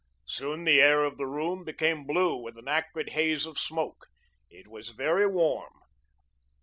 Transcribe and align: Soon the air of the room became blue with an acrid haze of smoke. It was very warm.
Soon 0.25 0.63
the 0.63 0.81
air 0.81 1.03
of 1.03 1.19
the 1.19 1.27
room 1.27 1.63
became 1.63 2.07
blue 2.07 2.35
with 2.35 2.57
an 2.57 2.67
acrid 2.67 3.09
haze 3.09 3.45
of 3.45 3.59
smoke. 3.59 4.07
It 4.49 4.67
was 4.67 4.89
very 4.89 5.27
warm. 5.27 5.73